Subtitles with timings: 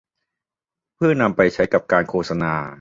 [0.95, 2.53] เพื่อนำไปใช้กับการโฆษณา